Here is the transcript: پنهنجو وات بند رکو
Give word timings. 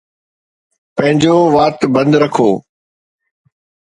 پنهنجو 0.95 1.35
وات 1.55 1.77
بند 1.93 2.13
رکو 2.21 2.49